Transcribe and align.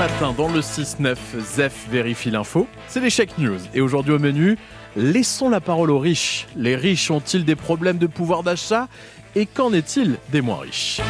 matin, 0.00 0.32
dans 0.34 0.48
le 0.48 0.60
6-9, 0.60 1.14
Zef 1.40 1.86
vérifie 1.90 2.30
l'info. 2.30 2.66
C'est 2.88 3.00
les 3.00 3.10
Check 3.10 3.36
News. 3.36 3.58
Et 3.74 3.82
aujourd'hui 3.82 4.14
au 4.14 4.18
menu, 4.18 4.56
laissons 4.96 5.50
la 5.50 5.60
parole 5.60 5.90
aux 5.90 5.98
riches. 5.98 6.46
Les 6.56 6.74
riches 6.74 7.10
ont-ils 7.10 7.44
des 7.44 7.54
problèmes 7.54 7.98
de 7.98 8.06
pouvoir 8.06 8.42
d'achat? 8.42 8.88
Et 9.34 9.44
qu'en 9.44 9.74
est-il 9.74 10.16
des 10.32 10.40
moins 10.40 10.60
riches? 10.60 11.02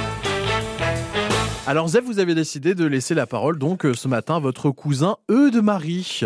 Alors 1.68 1.87
Zef, 1.87 2.03
vous 2.04 2.18
avez 2.18 2.34
décidé 2.34 2.74
de 2.74 2.84
laisser 2.84 3.14
la 3.14 3.29
parole 3.29 3.61
donc 3.61 3.87
ce 3.95 4.08
matin 4.08 4.34
à 4.34 4.40
votre 4.40 4.72
cousin 4.72 5.19
Eudes-Marie. 5.31 6.22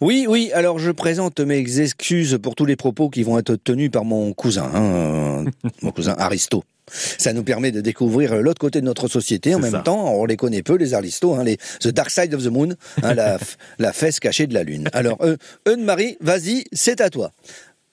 Oui, 0.00 0.24
oui, 0.26 0.50
alors 0.54 0.78
je 0.78 0.90
présente 0.90 1.40
mes 1.40 1.80
excuses 1.80 2.38
pour 2.42 2.54
tous 2.54 2.64
les 2.64 2.76
propos 2.76 3.10
qui 3.10 3.22
vont 3.22 3.38
être 3.38 3.56
tenus 3.56 3.90
par 3.90 4.06
mon 4.06 4.32
cousin, 4.32 4.70
hein, 4.74 5.44
mon 5.82 5.90
cousin 5.92 6.14
Aristo. 6.16 6.64
Ça 6.90 7.34
nous 7.34 7.44
permet 7.44 7.70
de 7.70 7.82
découvrir 7.82 8.34
l'autre 8.36 8.58
côté 8.58 8.80
de 8.80 8.86
notre 8.86 9.08
société. 9.08 9.54
En 9.54 9.58
même 9.58 9.70
ça. 9.70 9.80
temps, 9.80 10.14
on 10.14 10.24
les 10.24 10.38
connaît 10.38 10.62
peu, 10.62 10.76
les 10.76 10.94
aristos, 10.94 11.38
hein, 11.38 11.44
les 11.44 11.58
The 11.80 11.88
Dark 11.88 12.10
Side 12.10 12.34
of 12.34 12.42
the 12.42 12.48
Moon, 12.48 12.70
hein, 13.02 13.14
la, 13.14 13.38
la, 13.78 13.92
fesse 13.92 14.20
cachée 14.20 14.46
de 14.46 14.54
la 14.54 14.64
Lune. 14.64 14.88
Alors, 14.94 15.18
euh, 15.22 15.36
Marie, 15.76 16.16
vas-y, 16.20 16.64
c'est 16.72 17.02
à 17.02 17.10
toi. 17.10 17.32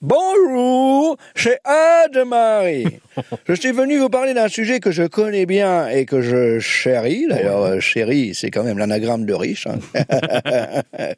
Bonjour, 0.00 1.16
chez 1.34 1.56
Anne-Marie. 1.64 3.00
Je 3.48 3.52
suis 3.54 3.72
venu 3.72 3.98
vous 3.98 4.08
parler 4.08 4.32
d'un 4.32 4.46
sujet 4.46 4.78
que 4.78 4.92
je 4.92 5.02
connais 5.02 5.44
bien 5.44 5.88
et 5.88 6.06
que 6.06 6.20
je 6.20 6.60
chéris. 6.60 7.26
D'ailleurs, 7.28 7.64
euh, 7.64 7.80
chéris, 7.80 8.32
c'est 8.32 8.52
quand 8.52 8.62
même 8.62 8.78
l'anagramme 8.78 9.26
de 9.26 9.34
riche. 9.34 9.66
Hein. 9.66 9.80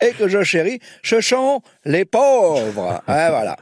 et 0.00 0.12
que 0.12 0.28
je 0.28 0.42
chéris, 0.44 0.80
ce 1.02 1.20
sont 1.20 1.60
les 1.84 2.06
pauvres. 2.06 3.02
Ah, 3.06 3.28
voilà. 3.30 3.58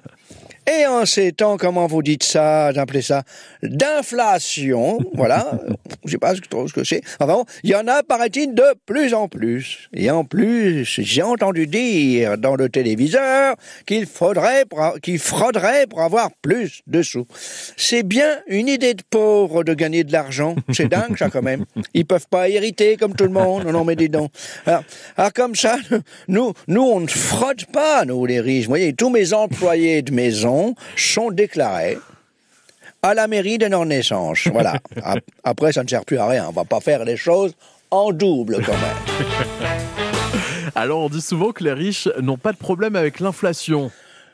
Et 0.66 0.87
en 0.87 1.06
ces 1.06 1.32
temps, 1.32 1.56
comment 1.56 1.87
vous 1.87 2.02
dites 2.02 2.23
ça, 2.23 2.73
j'appelais 2.73 3.02
ça, 3.02 3.23
d'inflation, 3.62 4.98
voilà, 5.14 5.60
je 6.05 6.12
sais 6.12 6.18
pas 6.18 6.34
trop 6.34 6.68
ce 6.68 6.73
que 6.73 6.84
c'est, 6.84 7.02
enfin 7.18 7.32
bon, 7.32 7.45
il 7.62 7.70
y 7.70 7.74
en 7.74 7.87
a, 7.87 8.02
paraît-il, 8.02 8.55
de 8.55 8.74
plus 8.87 9.15
en 9.15 9.28
plus. 9.28 9.88
Et 9.95 10.10
en 10.10 10.24
plus, 10.24 10.84
j'ai 11.02 11.23
entendu 11.23 11.66
dire 11.66 12.38
dans 12.38 12.56
le 12.56 12.68
téléviseur 12.68 13.57
qu'il 13.87 14.07
faudrait, 14.07 14.65
qu'il 15.02 15.18
frauderait 15.18 15.87
pour 15.87 16.02
avoir 16.02 16.30
plus 16.43 16.82
de 16.87 17.02
sous. 17.02 17.26
C'est 17.76 18.02
bien 18.02 18.38
une 18.46 18.68
idée 18.68 18.95
de 18.95 19.02
pauvre 19.09 19.65
de 19.65 19.74
gagner 19.74 20.04
de 20.04 20.13
l'argent. 20.13 20.57
C'est 20.73 20.88
dingue, 20.90 21.16
ça, 21.16 21.30
quand 21.30 21.42
même. 21.42 21.65
Ils 21.95 22.07
peuvent 22.07 22.29
pas 22.29 22.48
hériter 22.48 22.96
comme 22.96 23.15
tout 23.15 23.24
le 23.24 23.30
monde. 23.30 23.65
Non, 23.65 23.85
mais 23.85 23.96
dis 23.96 24.09
donc. 24.09 24.30
Alors, 24.66 24.82
alors 25.16 25.32
comme 25.32 25.54
ça, 25.54 25.76
nous, 26.29 26.52
nous, 26.68 26.82
on 26.82 27.01
ne 27.01 27.07
fraude 27.07 27.65
pas, 27.66 28.04
nous, 28.04 28.26
les 28.26 28.40
riches. 28.40 28.65
Vous 28.65 28.70
voyez, 28.70 28.92
tous 28.92 29.10
mes 29.10 29.32
employés 29.32 30.02
de 30.02 30.13
maison, 30.13 30.49
sont 30.96 31.30
déclarés 31.30 31.98
à 33.02 33.15
la 33.15 33.26
mairie 33.26 33.59
de 33.59 33.66
leur 33.66 33.87
naissance. 33.87 34.46
Voilà. 34.48 34.74
Après, 35.45 35.73
ça 35.73 35.82
ne 35.82 35.88
sert 35.88 36.04
plus 36.04 36.18
à 36.18 36.26
rien. 36.26 36.46
On 36.48 36.52
va 36.52 36.65
pas 36.65 36.80
faire 36.80 37.04
les 37.04 37.16
choses 37.16 37.54
en 37.90 38.12
double 38.12 38.62
quand 38.65 38.73
même. 38.73 39.29
Alors, 40.74 41.01
on 41.01 41.09
dit 41.09 41.20
souvent 41.20 41.52
que 41.52 41.65
les 41.65 41.73
riches 41.73 42.09
n'ont 42.20 42.37
pas 42.37 42.52
de 42.52 42.59
problème 42.59 42.96
avec 42.96 43.20
l'inflation. 43.20 43.90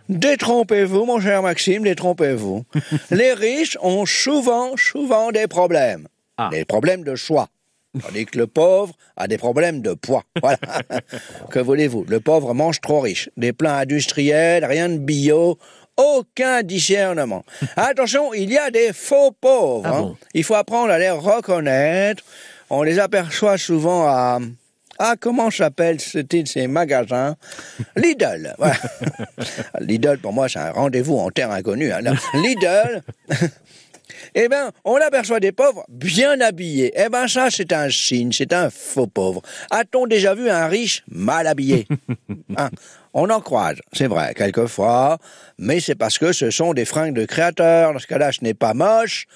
Détrompez-vous, 0.09 1.05
mon 1.05 1.21
cher 1.21 1.43
Maxime, 1.43 1.83
détrompez-vous. 1.83 2.65
les 3.11 3.33
riches 3.33 3.79
ont 3.81 4.07
souvent, 4.07 4.77
souvent 4.77 5.33
des 5.33 5.47
problèmes. 5.47 6.07
Ah. 6.37 6.49
Des 6.53 6.65
problèmes 6.65 7.03
de 7.03 7.17
choix. 7.17 7.49
Tandis 8.01 8.27
que 8.27 8.37
le 8.37 8.47
pauvre 8.47 8.95
a 9.17 9.27
des 9.27 9.39
problèmes 9.39 9.81
de 9.81 9.95
poids. 9.95 10.25
Voilà. 10.43 10.59
que 11.51 11.59
voulez-vous? 11.59 12.05
Le 12.07 12.21
pauvre 12.21 12.53
mange 12.53 12.83
trop 12.83 13.01
riche. 13.01 13.31
Des 13.39 13.55
plats 13.55 13.79
industriels, 13.79 14.67
rien 14.67 14.91
de 14.91 14.99
bio, 14.99 15.59
aucun 15.97 16.63
discernement. 16.63 17.45
Attention, 17.77 18.35
il 18.35 18.51
y 18.51 18.59
a 18.59 18.71
des 18.71 18.93
faux 18.93 19.33
pauvres. 19.33 19.83
Ah 19.87 19.99
hein. 19.99 20.15
Il 20.35 20.45
faut 20.45 20.55
apprendre 20.55 20.93
à 20.93 20.99
les 20.99 21.11
reconnaître. 21.11 22.23
On 22.71 22.83
les 22.83 22.99
aperçoit 22.99 23.59
souvent 23.59 24.07
à... 24.07 24.39
Ah, 24.99 25.15
comment 25.21 25.51
s'appelle 25.51 26.01
ce 26.01 26.19
de 26.19 26.47
ces 26.47 26.67
magasins? 26.67 27.37
Lidl. 27.97 28.55
Lidl, 29.81 30.19
pour 30.19 30.33
moi, 30.33 30.49
c'est 30.49 30.59
un 30.59 30.71
rendez-vous 30.71 31.19
en 31.19 31.31
terre 31.31 31.51
inconnue. 31.51 31.93
Hein. 31.93 32.01
Lidl, 32.35 33.03
eh 34.39 34.49
bien, 34.49 34.71
on 34.85 34.97
aperçoit 34.97 35.41
des 35.41 35.51
pauvres 35.51 35.85
bien 35.89 36.39
habillés. 36.43 36.93
Eh 36.95 37.09
bien, 37.09 37.27
ça, 37.27 37.49
c'est 37.51 37.73
un 37.73 37.89
signe, 37.89 38.33
c'est 38.33 38.53
un 38.53 38.69
faux 38.69 39.07
pauvre. 39.07 39.41
A-t-on 39.71 40.07
déjà 40.07 40.35
vu 40.35 40.51
un 40.51 40.67
riche 40.67 41.03
mal 41.09 41.47
habillé? 41.47 41.89
Hein 42.57 42.69
On 43.19 43.31
en 43.31 43.41
croise, 43.41 43.79
c'est 43.95 44.09
vrai, 44.09 44.35
quelquefois, 44.35 45.17
mais 45.57 45.81
c'est 45.81 45.95
parce 45.95 46.19
que 46.19 46.33
ce 46.33 46.51
sont 46.51 46.75
des 46.75 46.85
fringues 46.85 47.15
de 47.15 47.25
créateurs. 47.25 47.95
Dans 47.95 47.99
ce 47.99 48.07
cas-là, 48.07 48.31
ce 48.31 48.45
n'est 48.45 48.53
pas 48.53 48.75
moche, 48.75 49.27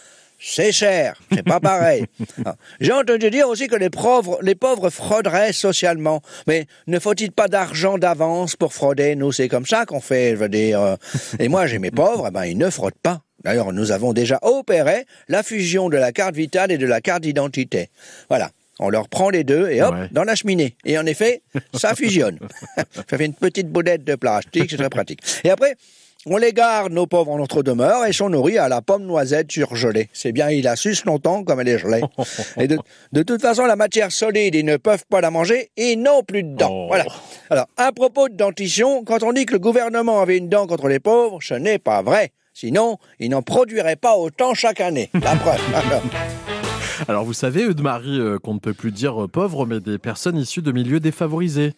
c'est 0.42 0.72
cher, 0.72 1.20
c'est 1.32 1.42
pas 1.42 1.60
pareil. 1.60 2.06
Ah. 2.46 2.56
J'ai 2.80 2.92
entendu 2.92 3.28
dire 3.28 3.48
aussi 3.48 3.68
que 3.68 3.76
les 3.76 3.90
pauvres, 3.90 4.38
les 4.40 4.54
pauvres 4.54 4.88
frauderaient 4.88 5.52
socialement. 5.52 6.22
Mais 6.46 6.66
ne 6.86 6.98
faut-il 6.98 7.32
pas 7.32 7.48
d'argent 7.48 7.98
d'avance 7.98 8.56
pour 8.56 8.72
frauder? 8.72 9.14
Nous, 9.14 9.30
c'est 9.32 9.48
comme 9.48 9.66
ça 9.66 9.84
qu'on 9.84 10.00
fait, 10.00 10.30
je 10.30 10.36
veux 10.36 10.48
dire. 10.48 10.96
Et 11.38 11.48
moi, 11.48 11.66
j'ai 11.66 11.78
mes 11.78 11.90
pauvres, 11.90 12.26
eh 12.28 12.30
ben, 12.30 12.46
ils 12.46 12.56
ne 12.56 12.70
fraudent 12.70 12.94
pas. 13.02 13.20
D'ailleurs, 13.44 13.72
nous 13.72 13.90
avons 13.90 14.14
déjà 14.14 14.38
opéré 14.42 15.06
la 15.28 15.42
fusion 15.42 15.90
de 15.90 15.98
la 15.98 16.12
carte 16.12 16.34
vitale 16.34 16.72
et 16.72 16.78
de 16.78 16.86
la 16.86 17.00
carte 17.00 17.22
d'identité. 17.22 17.90
Voilà. 18.28 18.50
On 18.78 18.88
leur 18.88 19.08
prend 19.10 19.28
les 19.28 19.44
deux 19.44 19.68
et 19.68 19.82
hop, 19.82 19.94
dans 20.10 20.24
la 20.24 20.34
cheminée. 20.34 20.74
Et 20.86 20.98
en 20.98 21.04
effet, 21.04 21.42
ça 21.74 21.94
fusionne. 21.94 22.38
ça 22.76 23.18
fait 23.18 23.26
une 23.26 23.34
petite 23.34 23.68
boudette 23.68 24.04
de 24.04 24.14
plastique, 24.14 24.70
c'est 24.70 24.78
très 24.78 24.88
pratique. 24.88 25.20
Et 25.44 25.50
après, 25.50 25.76
on 26.26 26.36
les 26.36 26.52
garde, 26.52 26.92
nos 26.92 27.06
pauvres, 27.06 27.30
en 27.30 27.38
notre 27.38 27.62
demeure 27.62 28.04
et 28.04 28.12
sont 28.12 28.28
nourris 28.28 28.58
à 28.58 28.68
la 28.68 28.82
pomme 28.82 29.04
noisette 29.04 29.50
surgelée. 29.50 30.10
C'est 30.12 30.32
bien, 30.32 30.50
il 30.50 30.68
a 30.68 30.76
suce 30.76 31.04
longtemps 31.04 31.44
comme 31.44 31.60
elle 31.60 31.68
est 31.68 31.78
gelée. 31.78 32.02
Et 32.58 32.68
de, 32.68 32.78
de, 33.12 33.22
toute 33.22 33.40
façon, 33.40 33.64
la 33.64 33.76
matière 33.76 34.12
solide, 34.12 34.54
ils 34.54 34.64
ne 34.64 34.76
peuvent 34.76 35.04
pas 35.08 35.20
la 35.20 35.30
manger 35.30 35.70
et 35.76 35.96
non 35.96 36.22
plus 36.22 36.42
de 36.42 36.56
dents. 36.56 36.70
Oh. 36.70 36.86
Voilà. 36.88 37.06
Alors, 37.48 37.66
à 37.76 37.92
propos 37.92 38.28
de 38.28 38.34
dentition, 38.34 39.04
quand 39.04 39.22
on 39.22 39.32
dit 39.32 39.46
que 39.46 39.52
le 39.52 39.58
gouvernement 39.58 40.20
avait 40.20 40.36
une 40.36 40.48
dent 40.48 40.66
contre 40.66 40.88
les 40.88 41.00
pauvres, 41.00 41.38
ce 41.40 41.54
n'est 41.54 41.78
pas 41.78 42.02
vrai. 42.02 42.32
Sinon, 42.52 42.98
il 43.18 43.30
n'en 43.30 43.42
produirait 43.42 43.96
pas 43.96 44.16
autant 44.16 44.52
chaque 44.54 44.80
année. 44.80 45.08
La 45.14 45.34
preuve. 45.36 45.60
Alors 47.08 47.24
vous 47.24 47.32
savez, 47.32 47.64
Eudes-Marie, 47.64 48.20
euh, 48.20 48.38
qu'on 48.38 48.54
ne 48.54 48.58
peut 48.58 48.74
plus 48.74 48.92
dire 48.92 49.24
euh, 49.24 49.28
pauvre, 49.28 49.64
mais 49.64 49.80
des 49.80 49.98
personnes 49.98 50.36
issues 50.36 50.60
de 50.60 50.72
milieux 50.72 51.00
défavorisés. 51.00 51.72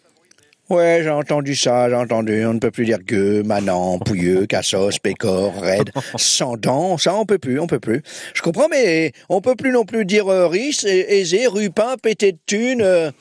Ouais, 0.71 1.01
j'ai 1.03 1.11
entendu 1.11 1.55
ça, 1.55 1.89
j'ai 1.89 1.95
entendu. 1.95 2.47
On 2.47 2.55
ne 2.55 2.59
peut 2.59 2.71
plus 2.71 2.85
dire 2.85 2.99
gueux, 2.99 3.43
manant, 3.43 3.99
pouilleux, 3.99 4.47
cassos, 4.49 4.99
pécor, 4.99 5.55
raide, 5.61 5.91
sans 6.17 6.57
dents. 6.57 6.97
Ça, 6.99 7.15
on 7.15 7.27
peut 7.27 7.39
plus, 7.39 7.61
on 7.61 7.67
peut 7.67 7.81
plus. 7.81 8.03
Je 8.35 8.43
comprends, 8.43 8.69
mais 8.69 9.13
on 9.29 9.41
peut 9.41 9.57
plus 9.57 9.73
non 9.73 9.85
plus 9.85 10.05
dire 10.05 10.29
euh, 10.29 10.47
riche, 10.47 10.85
aisé, 10.85 11.47
rupin, 11.47 11.97
pété 12.01 12.33
de 12.33 12.39
thunes, 12.47 13.13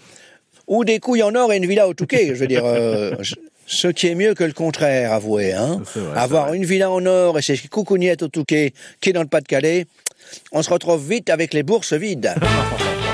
ou 0.67 0.85
des 0.85 0.99
couilles 0.99 1.23
en 1.23 1.35
or 1.35 1.51
et 1.51 1.57
une 1.57 1.65
villa 1.65 1.87
au 1.87 1.93
Touquet. 1.93 2.27
Je 2.27 2.39
veux 2.39 2.47
dire, 2.47 2.63
ce 3.65 3.87
qui 3.87 4.07
est 4.07 4.15
mieux 4.15 4.33
que 4.33 4.43
le 4.43 4.53
contraire, 4.53 5.11
avouez. 5.11 5.53
Hein 5.53 5.81
Avoir 6.15 6.53
une 6.53 6.63
villa 6.63 6.89
en 6.91 7.05
or 7.05 7.39
et 7.39 7.41
ses 7.41 7.57
coucougnettes 7.57 8.23
au 8.23 8.27
Touquet 8.27 8.73
qui 9.01 9.09
est 9.09 9.13
dans 9.13 9.23
le 9.23 9.27
Pas-de-Calais, 9.27 9.87
on 10.51 10.61
se 10.61 10.69
retrouve 10.69 11.05
vite 11.09 11.29
avec 11.29 11.53
les 11.53 11.63
bourses 11.63 11.93
vides. 11.93 12.33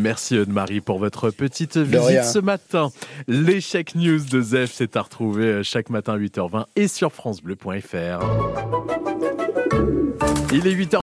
Merci 0.00 0.38
Anne-Marie 0.38 0.80
pour 0.80 0.98
votre 0.98 1.30
petite 1.30 1.76
visite 1.76 2.24
ce 2.24 2.38
matin. 2.38 2.90
L'échec 3.28 3.94
news 3.94 4.18
de 4.18 4.40
Zef, 4.40 4.72
c'est 4.72 4.96
à 4.96 5.02
retrouver 5.02 5.44
euh, 5.44 5.62
chaque 5.62 5.90
matin 5.90 6.14
à 6.14 6.18
8h20 6.18 6.64
et 6.74 6.88
sur 6.88 7.12
francebleu.fr. 7.12 8.24
Il 10.52 10.66
est 10.66 10.74
8h. 10.74 10.96